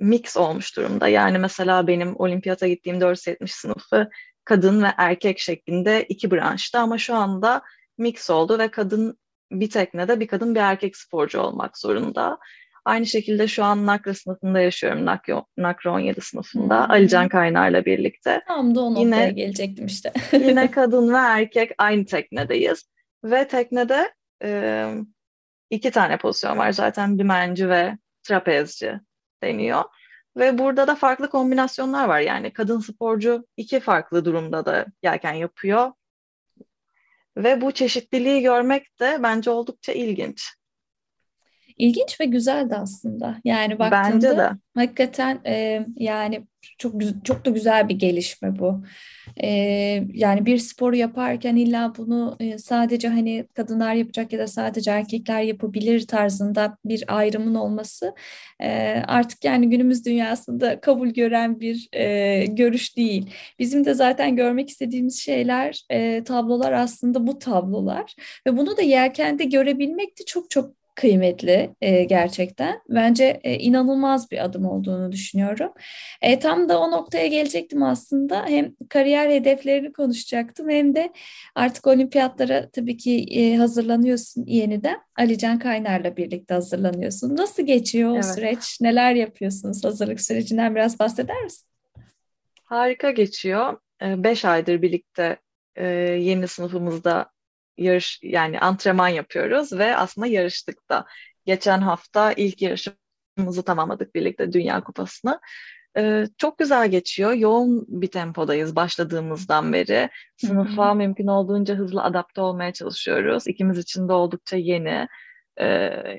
mix 0.00 0.36
olmuş 0.36 0.76
durumda. 0.76 1.08
Yani 1.08 1.38
mesela 1.38 1.86
benim 1.86 2.16
olimpiyata 2.20 2.68
gittiğim 2.68 3.00
470 3.00 3.52
sınıfı 3.54 4.10
kadın 4.44 4.82
ve 4.82 4.88
erkek 4.98 5.38
şeklinde 5.38 6.04
iki 6.08 6.30
branşta 6.30 6.80
ama 6.80 6.98
şu 6.98 7.14
anda 7.14 7.62
mix 7.98 8.30
oldu 8.30 8.58
ve 8.58 8.70
kadın 8.70 9.18
bir 9.50 9.70
teknede 9.70 10.20
bir 10.20 10.26
kadın 10.26 10.54
bir 10.54 10.60
erkek 10.60 10.96
sporcu 10.96 11.40
olmak 11.40 11.78
zorunda. 11.78 12.38
Aynı 12.84 13.06
şekilde 13.06 13.48
şu 13.48 13.64
an 13.64 13.86
Nakra 13.86 14.14
sınıfında 14.14 14.60
yaşıyorum. 14.60 15.06
Nakra, 15.06 15.44
Nakra 15.56 15.92
17 15.92 16.20
sınıfında. 16.20 16.84
Hmm. 16.84 16.90
Alican 16.90 17.28
Kaynar'la 17.28 17.84
birlikte. 17.84 18.42
Tam 18.46 18.74
da 18.74 18.80
o 18.80 18.90
noktaya 18.90 19.02
yine, 19.02 19.30
gelecektim 19.30 19.86
işte. 19.86 20.12
yine 20.32 20.70
kadın 20.70 21.14
ve 21.14 21.18
erkek 21.18 21.70
aynı 21.78 22.04
teknedeyiz. 22.04 22.90
Ve 23.24 23.48
teknede 23.48 24.12
e, 24.42 24.86
iki 25.70 25.90
tane 25.90 26.18
pozisyon 26.18 26.58
var 26.58 26.72
zaten. 26.72 27.18
Dümenci 27.18 27.68
ve 27.68 27.98
trapezci 28.22 29.00
deniyor. 29.42 29.82
Ve 30.36 30.58
burada 30.58 30.86
da 30.86 30.94
farklı 30.94 31.30
kombinasyonlar 31.30 32.08
var. 32.08 32.20
Yani 32.20 32.52
kadın 32.52 32.80
sporcu 32.80 33.46
iki 33.56 33.80
farklı 33.80 34.24
durumda 34.24 34.66
da 34.66 34.86
yelken 35.02 35.32
yapıyor. 35.32 35.92
Ve 37.36 37.60
bu 37.60 37.72
çeşitliliği 37.72 38.42
görmek 38.42 39.00
de 39.00 39.18
bence 39.22 39.50
oldukça 39.50 39.92
ilginç. 39.92 40.54
İlginç 41.76 42.20
ve 42.20 42.24
güzeldi 42.24 42.74
aslında. 42.74 43.36
Yani 43.44 43.78
baktığında 43.78 44.14
Bence 44.14 44.36
de. 44.36 44.50
hakikaten 44.74 45.40
e, 45.46 45.86
yani 45.96 46.46
çok 46.78 46.94
çok 47.24 47.44
da 47.44 47.50
güzel 47.50 47.88
bir 47.88 47.94
gelişme 47.94 48.58
bu. 48.58 48.82
E, 49.42 49.48
yani 50.12 50.46
bir 50.46 50.58
sporu 50.58 50.96
yaparken 50.96 51.56
illa 51.56 51.92
bunu 51.98 52.36
e, 52.40 52.58
sadece 52.58 53.08
hani 53.08 53.46
kadınlar 53.54 53.94
yapacak 53.94 54.32
ya 54.32 54.38
da 54.38 54.46
sadece 54.46 54.90
erkekler 54.90 55.42
yapabilir 55.42 56.06
tarzında 56.06 56.78
bir 56.84 57.04
ayrımın 57.08 57.54
olması 57.54 58.14
e, 58.60 59.02
artık 59.06 59.44
yani 59.44 59.70
günümüz 59.70 60.06
dünyasında 60.06 60.80
kabul 60.80 61.08
gören 61.08 61.60
bir 61.60 61.88
e, 61.92 62.44
görüş 62.46 62.96
değil. 62.96 63.30
Bizim 63.58 63.84
de 63.84 63.94
zaten 63.94 64.36
görmek 64.36 64.70
istediğimiz 64.70 65.20
şeyler, 65.20 65.84
e, 65.90 66.24
tablolar 66.24 66.72
aslında 66.72 67.26
bu 67.26 67.38
tablolar 67.38 68.14
ve 68.46 68.56
bunu 68.56 68.76
da 68.76 68.82
yelkende 68.82 69.44
görebilmek 69.44 70.18
de 70.18 70.24
çok 70.24 70.50
çok 70.50 70.83
kıymetli 70.94 71.74
e, 71.80 72.04
gerçekten. 72.04 72.80
Bence 72.88 73.40
e, 73.44 73.54
inanılmaz 73.58 74.30
bir 74.30 74.44
adım 74.44 74.66
olduğunu 74.66 75.12
düşünüyorum. 75.12 75.72
E, 76.22 76.38
tam 76.38 76.68
da 76.68 76.80
o 76.80 76.90
noktaya 76.90 77.26
gelecektim 77.26 77.82
aslında. 77.82 78.46
Hem 78.46 78.74
kariyer 78.88 79.30
hedeflerini 79.30 79.92
konuşacaktım 79.92 80.68
hem 80.70 80.94
de 80.94 81.12
artık 81.54 81.86
olimpiyatlara 81.86 82.70
tabii 82.70 82.96
ki 82.96 83.26
e, 83.30 83.56
hazırlanıyorsun 83.56 84.44
yeniden. 84.46 85.00
Alican 85.16 85.58
Kaynar'la 85.58 86.16
birlikte 86.16 86.54
hazırlanıyorsun. 86.54 87.36
Nasıl 87.36 87.62
geçiyor 87.66 88.10
o 88.10 88.14
Evet. 88.14 88.24
süreç? 88.24 88.80
Neler 88.80 89.14
yapıyorsunuz? 89.14 89.84
Hazırlık 89.84 90.20
sürecinden 90.20 90.74
biraz 90.74 90.98
bahseder 90.98 91.42
misin? 91.42 91.66
Harika 92.64 93.10
geçiyor. 93.10 93.78
Ee, 94.02 94.24
Beş 94.24 94.44
aydır 94.44 94.82
birlikte 94.82 95.36
e, 95.76 95.86
yeni 96.20 96.48
sınıfımızda 96.48 97.33
yarış 97.78 98.20
yani 98.22 98.60
antrenman 98.60 99.08
yapıyoruz 99.08 99.72
ve 99.72 99.96
aslında 99.96 100.26
yarıştık 100.26 100.88
da. 100.88 101.04
Geçen 101.46 101.80
hafta 101.80 102.32
ilk 102.32 102.62
yarışımızı 102.62 103.62
tamamladık 103.64 104.14
birlikte 104.14 104.52
Dünya 104.52 104.84
Kupası'nı. 104.84 105.40
Ee, 105.96 106.24
çok 106.38 106.58
güzel 106.58 106.90
geçiyor. 106.90 107.32
Yoğun 107.32 107.86
bir 107.88 108.06
tempodayız 108.06 108.76
başladığımızdan 108.76 109.72
beri. 109.72 110.10
Sınıfa 110.36 110.94
mümkün 110.94 111.26
olduğunca 111.26 111.74
hızlı 111.74 112.02
adapte 112.02 112.40
olmaya 112.40 112.72
çalışıyoruz. 112.72 113.46
İkimiz 113.46 113.78
için 113.78 114.08
de 114.08 114.12
oldukça 114.12 114.56
yeni, 114.56 115.08
e, 115.56 115.66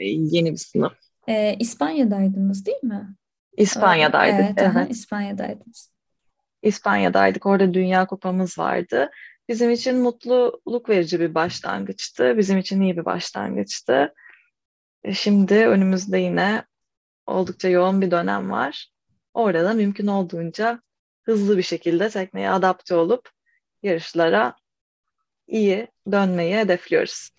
yeni 0.07 0.51
bir 0.51 0.57
sınıf. 0.57 0.93
E, 1.27 1.55
İspanya'daydınız 1.59 2.65
değil 2.65 2.83
mi? 2.83 3.15
İspanya'daydık. 3.57 4.45
Evet, 4.45 4.62
aha, 4.62 4.79
evet. 4.79 4.91
İspanya'daydınız. 4.91 5.91
İspanya'daydık. 6.62 7.45
Orada 7.45 7.74
Dünya 7.74 8.07
Kupamız 8.07 8.59
vardı. 8.59 9.09
Bizim 9.50 9.72
için 9.72 9.98
mutluluk 9.98 10.90
verici 10.90 11.20
bir 11.20 11.36
başlangıçtı. 11.36 12.38
Bizim 12.38 12.58
için 12.58 12.82
iyi 12.82 12.98
bir 12.98 13.06
başlangıçtı. 13.06 14.14
E, 15.04 15.14
Şimdi 15.14 15.54
önümüzde 15.54 16.18
yine 16.18 16.66
oldukça 17.28 17.70
yoğun 17.70 18.02
bir 18.02 18.12
dönem 18.12 18.52
var. 18.52 18.92
Orada 19.34 19.64
da 19.64 19.74
mümkün 19.74 20.08
olduğunca 20.08 20.82
hızlı 21.24 21.58
bir 21.58 21.64
şekilde 21.64 22.10
tekneye 22.10 22.50
adapte 22.50 22.96
olup 22.96 23.30
yarışlara 23.84 24.56
iyi 25.48 25.88
dönmeyi 26.12 26.56
hedefliyoruz. 26.56 27.30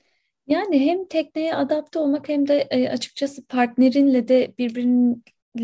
Yani 0.47 0.87
hem 0.87 1.09
tekneye 1.09 1.55
adapte 1.55 1.99
olmak 1.99 2.29
hem 2.29 2.49
de 2.49 2.69
e, 2.71 2.89
açıkçası 2.89 3.47
partnerinle 3.47 4.29
de 4.29 4.55
birbiriyle 4.59 5.15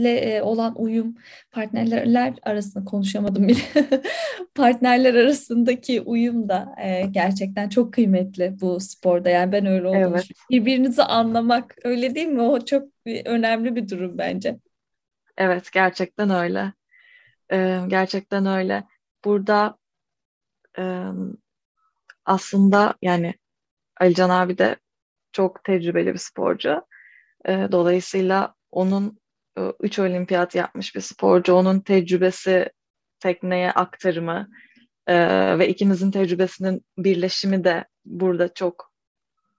e, 0.01 0.43
olan 0.43 0.75
uyum, 0.77 1.15
partnerler 1.53 2.35
arasında 2.43 2.85
konuşamadım 2.85 3.49
bile. 3.49 3.59
Partnerler 4.55 5.15
arasındaki 5.15 6.01
uyum 6.01 6.49
da 6.49 6.75
e, 6.83 7.03
gerçekten 7.11 7.69
çok 7.69 7.93
kıymetli 7.93 8.57
bu 8.61 8.81
sporda. 8.81 9.31
Yani 9.31 9.53
ben 9.53 9.67
öyle 9.67 9.89
olduğunu 9.89 9.99
Evet. 9.99 10.29
Birbirinizi 10.51 11.03
anlamak 11.03 11.77
öyle 11.85 12.15
değil 12.15 12.27
mi? 12.27 12.43
O 12.43 12.65
çok 12.65 12.89
bir- 13.07 13.27
önemli 13.27 13.77
bir 13.77 13.89
durum 13.89 14.19
bence. 14.19 14.57
Evet, 15.37 15.73
gerçekten 15.73 16.31
öyle. 16.31 16.73
Ee, 17.53 17.81
gerçekten 17.89 18.47
öyle. 18.47 18.85
Burada 19.25 19.77
e, 20.79 21.05
aslında 22.25 22.95
yani 23.03 23.35
Alican 24.01 24.31
abi 24.31 24.59
de 24.59 24.77
çok 25.33 25.65
tecrübeli 25.65 26.13
bir 26.13 26.19
sporcu. 26.19 26.83
Ee, 27.49 27.69
dolayısıyla 27.73 28.55
onun 28.71 29.22
e, 29.59 29.61
üç 29.81 29.99
olimpiyat 29.99 30.55
yapmış 30.55 30.95
bir 30.95 31.01
sporcu. 31.01 31.55
Onun 31.55 31.81
tecrübesi 31.81 32.71
tekneye 33.21 33.73
aktarımı 33.73 34.49
e, 35.07 35.15
ve 35.59 35.69
ikimizin 35.69 36.11
tecrübesinin 36.11 36.85
birleşimi 36.99 37.65
de 37.65 37.85
burada 38.05 38.55
çok 38.55 38.93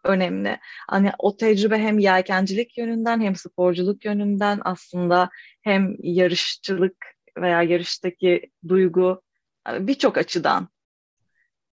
önemli. 0.04 0.60
Hani 0.90 1.12
o 1.20 1.38
tecrübe 1.38 1.78
hem 1.78 2.00
yelkencilik 2.00 2.78
yönünden 2.78 3.22
hem 3.22 3.36
sporculuk 3.36 4.06
yönünden 4.06 4.60
aslında 4.64 5.30
hem 5.62 5.96
yarışçılık 6.00 6.96
veya 7.38 7.62
yarıştaki 7.62 8.52
duygu 8.68 9.22
e, 9.70 9.88
birçok 9.88 10.18
açıdan 10.18 10.70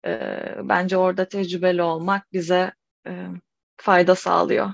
e, 0.06 0.20
bence 0.64 0.98
orada 0.98 1.28
tecrübeli 1.28 1.82
olmak 1.82 2.34
bize 2.34 2.72
e, 3.08 3.28
fayda 3.78 4.16
sağlıyor 4.16 4.68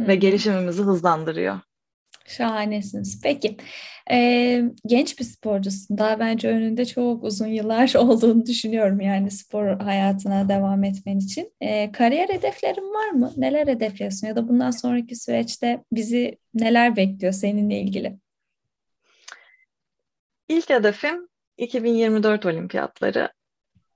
Hı 0.00 0.06
ve 0.06 0.16
gelişimimizi 0.16 0.82
hızlandırıyor. 0.82 1.60
Şahanesiniz. 2.28 3.20
Peki, 3.22 3.56
e, 4.10 4.62
genç 4.86 5.18
bir 5.18 5.24
sporcusun. 5.24 5.98
Daha 5.98 6.18
bence 6.20 6.48
önünde 6.48 6.84
çok 6.84 7.24
uzun 7.24 7.46
yıllar 7.46 7.94
olduğunu 7.98 8.46
düşünüyorum 8.46 9.00
yani 9.00 9.30
spor 9.30 9.80
hayatına 9.80 10.48
devam 10.48 10.84
etmen 10.84 11.18
için. 11.18 11.52
E, 11.60 11.92
kariyer 11.92 12.28
hedeflerin 12.28 12.94
var 12.94 13.10
mı? 13.10 13.32
Neler 13.36 13.66
hedefliyorsun 13.66 14.26
ya 14.26 14.36
da 14.36 14.48
bundan 14.48 14.70
sonraki 14.70 15.16
süreçte 15.16 15.84
bizi 15.92 16.38
neler 16.54 16.96
bekliyor 16.96 17.32
seninle 17.32 17.80
ilgili? 17.80 18.18
İlk 20.48 20.70
hedefim 20.70 21.28
2024 21.56 22.46
olimpiyatları. 22.46 23.32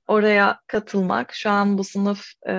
Oraya 0.08 0.60
katılmak. 0.66 1.34
Şu 1.34 1.50
an 1.50 1.78
bu 1.78 1.84
sınıf 1.84 2.24
e, 2.46 2.52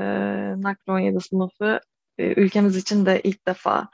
NACR 0.62 0.90
17 0.90 1.22
sınıfı 1.22 1.80
e, 2.18 2.24
ülkemiz 2.26 2.78
için 2.78 3.06
de 3.06 3.22
ilk 3.24 3.48
defa 3.48 3.90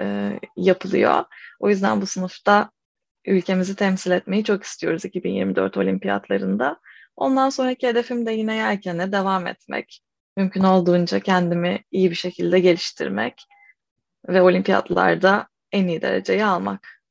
e, 0.00 0.38
yapılıyor. 0.56 1.24
O 1.60 1.68
yüzden 1.68 2.00
bu 2.00 2.06
sınıfta 2.06 2.70
ülkemizi 3.24 3.76
temsil 3.76 4.10
etmeyi 4.10 4.44
çok 4.44 4.64
istiyoruz 4.64 5.04
2024 5.04 5.76
olimpiyatlarında. 5.76 6.80
Ondan 7.16 7.50
sonraki 7.50 7.88
hedefim 7.88 8.26
de 8.26 8.32
yine 8.32 8.56
yelkene 8.56 9.12
devam 9.12 9.46
etmek. 9.46 10.00
Mümkün 10.36 10.62
olduğunca 10.62 11.20
kendimi 11.20 11.84
iyi 11.90 12.10
bir 12.10 12.16
şekilde 12.16 12.60
geliştirmek 12.60 13.42
ve 14.28 14.42
olimpiyatlarda 14.42 15.48
en 15.72 15.88
iyi 15.88 16.02
dereceyi 16.02 16.44
almak. 16.44 17.02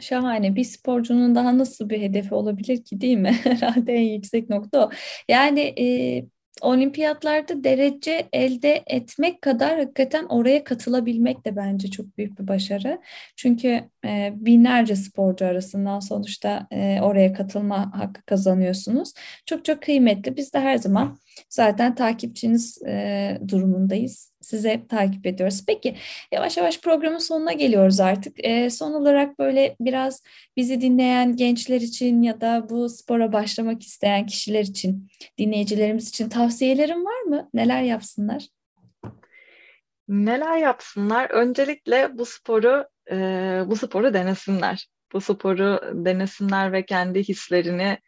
Şahane. 0.00 0.56
Bir 0.56 0.64
sporcunun 0.64 1.34
daha 1.34 1.58
nasıl 1.58 1.90
bir 1.90 2.00
hedefi 2.00 2.34
olabilir 2.34 2.84
ki 2.84 3.00
değil 3.00 3.18
mi? 3.18 3.32
Herhalde 3.44 3.92
en 3.92 4.12
yüksek 4.12 4.50
nokta 4.50 4.86
o. 4.86 4.90
Yani 5.28 5.60
e, 5.60 5.86
olimpiyatlarda 6.60 7.64
derece 7.64 8.28
elde 8.32 8.82
etmek 8.86 9.42
kadar 9.42 9.78
hakikaten 9.78 10.24
oraya 10.24 10.64
katılabilmek 10.64 11.44
de 11.46 11.56
bence 11.56 11.90
çok 11.90 12.18
büyük 12.18 12.40
bir 12.40 12.48
başarı. 12.48 13.00
Çünkü 13.36 13.90
e, 14.04 14.32
binlerce 14.36 14.96
sporcu 14.96 15.46
arasından 15.46 16.00
sonuçta 16.00 16.66
e, 16.70 17.00
oraya 17.02 17.32
katılma 17.32 17.98
hakkı 17.98 18.22
kazanıyorsunuz. 18.22 19.12
Çok 19.46 19.64
çok 19.64 19.82
kıymetli. 19.82 20.36
Biz 20.36 20.54
de 20.54 20.60
her 20.60 20.76
zaman 20.76 21.18
zaten 21.50 21.94
takipçiniz 21.94 22.82
e, 22.82 23.38
durumundayız. 23.48 24.33
Sizi 24.44 24.68
hep 24.68 24.88
takip 24.88 25.26
ediyoruz. 25.26 25.64
Peki 25.66 25.96
yavaş 26.32 26.56
yavaş 26.56 26.80
programın 26.80 27.18
sonuna 27.18 27.52
geliyoruz 27.52 28.00
artık. 28.00 28.44
E, 28.44 28.70
son 28.70 28.92
olarak 28.92 29.38
böyle 29.38 29.76
biraz 29.80 30.22
bizi 30.56 30.80
dinleyen 30.80 31.36
gençler 31.36 31.80
için 31.80 32.22
ya 32.22 32.40
da 32.40 32.66
bu 32.70 32.88
spora 32.88 33.32
başlamak 33.32 33.82
isteyen 33.82 34.26
kişiler 34.26 34.62
için, 34.62 35.08
dinleyicilerimiz 35.38 36.08
için 36.08 36.28
tavsiyelerin 36.28 37.04
var 37.04 37.20
mı? 37.20 37.50
Neler 37.54 37.82
yapsınlar? 37.82 38.48
Neler 40.08 40.56
yapsınlar? 40.56 41.30
Öncelikle 41.30 42.18
bu 42.18 42.26
sporu 42.26 42.88
e, 43.10 43.16
bu 43.66 43.76
sporu 43.76 44.14
denesinler. 44.14 44.88
Bu 45.12 45.20
sporu 45.20 45.80
denesinler 46.04 46.72
ve 46.72 46.86
kendi 46.86 47.22
hislerini 47.22 47.98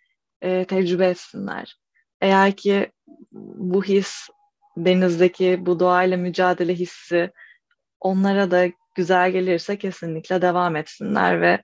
e, 0.42 0.64
tecrübe 0.64 1.06
etsinler. 1.06 1.76
Eğer 2.20 2.52
ki 2.52 2.92
bu 3.32 3.84
his 3.84 4.28
denizdeki 4.76 5.66
bu 5.66 5.80
doğayla 5.80 6.16
mücadele 6.16 6.74
hissi 6.74 7.30
onlara 8.00 8.50
da 8.50 8.66
güzel 8.94 9.30
gelirse 9.30 9.78
kesinlikle 9.78 10.42
devam 10.42 10.76
etsinler 10.76 11.40
ve 11.40 11.62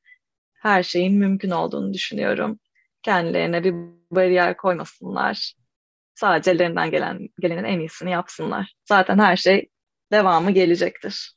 her 0.54 0.82
şeyin 0.82 1.18
mümkün 1.18 1.50
olduğunu 1.50 1.92
düşünüyorum. 1.92 2.60
Kendilerine 3.02 3.64
bir 3.64 3.74
bariyer 4.10 4.56
koymasınlar. 4.56 5.54
Sadece 6.14 6.50
ellerinden 6.50 6.90
gelen 6.90 7.28
gelenin 7.40 7.64
en 7.64 7.78
iyisini 7.80 8.10
yapsınlar. 8.10 8.74
Zaten 8.88 9.18
her 9.18 9.36
şey 9.36 9.68
devamı 10.12 10.50
gelecektir. 10.50 11.34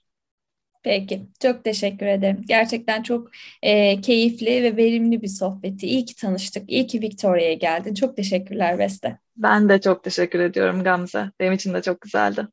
Peki, 0.84 1.22
çok 1.42 1.64
teşekkür 1.64 2.06
ederim. 2.06 2.44
Gerçekten 2.48 3.04
çok 3.04 3.32
e, 3.62 4.02
keyifli 4.02 4.64
ve 4.64 4.78
verimli 4.78 5.22
bir 5.22 5.28
sohbetti. 5.28 5.88
İyi 5.88 6.06
ki 6.06 6.16
tanıştık, 6.16 6.70
iyi 6.70 6.88
ki 6.88 7.02
Victoria'ya 7.02 7.54
geldin. 7.54 7.94
Çok 7.94 8.18
teşekkürler 8.18 8.80
Beste. 8.80 9.20
Ben 9.38 9.70
de 9.70 9.82
çok 9.82 10.04
teşekkür 10.04 10.40
ediyorum 10.40 10.84
Gamze. 10.84 11.32
Benim 11.40 11.54
için 11.54 11.74
de 11.74 11.82
çok 11.82 12.02
güzeldi. 12.02 12.48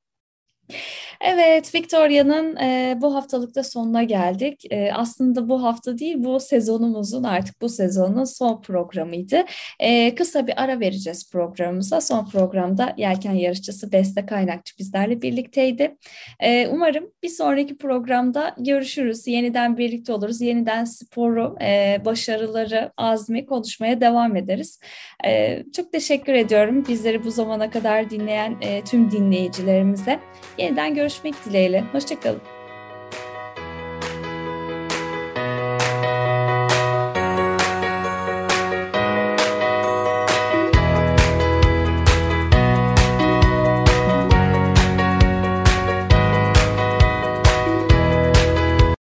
Evet, 1.20 1.74
Victoria'nın 1.74 2.56
e, 2.56 2.98
bu 3.00 3.14
haftalıkta 3.14 3.62
sonuna 3.62 4.02
geldik. 4.02 4.64
E, 4.70 4.92
aslında 4.92 5.48
bu 5.48 5.62
hafta 5.62 5.98
değil, 5.98 6.16
bu 6.18 6.40
sezonumuzun 6.40 7.22
artık 7.22 7.60
bu 7.62 7.68
sezonun 7.68 8.24
son 8.24 8.62
programıydı. 8.62 9.44
E, 9.80 10.14
kısa 10.14 10.46
bir 10.46 10.62
ara 10.62 10.80
vereceğiz 10.80 11.30
programımıza. 11.30 12.00
Son 12.00 12.24
programda 12.28 12.94
yelken 12.96 13.32
yarışçısı 13.32 13.92
Beste 13.92 14.26
Kaynakçı 14.26 14.78
bizlerle 14.78 15.22
birlikteydi. 15.22 15.96
E, 16.40 16.68
umarım 16.68 17.10
bir 17.22 17.28
sonraki 17.28 17.76
programda 17.76 18.54
görüşürüz, 18.58 19.26
yeniden 19.26 19.78
birlikte 19.78 20.12
oluruz, 20.12 20.40
yeniden 20.40 20.84
sporu, 20.84 21.56
e, 21.62 21.98
başarıları, 22.04 22.92
azmi 22.96 23.46
konuşmaya 23.46 24.00
devam 24.00 24.36
ederiz. 24.36 24.80
E, 25.26 25.62
çok 25.76 25.92
teşekkür 25.92 26.32
ediyorum 26.32 26.84
bizleri 26.88 27.24
bu 27.24 27.30
zamana 27.30 27.70
kadar 27.70 28.10
dinleyen 28.10 28.56
e, 28.60 28.84
tüm 28.84 29.10
dinleyicilerimize. 29.10 30.20
Yeniden 30.62 30.94
görüşmek 30.94 31.34
dileğiyle. 31.44 31.84
Hoşçakalın. 31.92 32.40